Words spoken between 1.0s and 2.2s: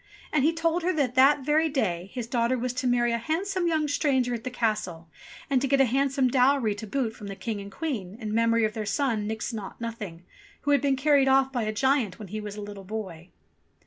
that very day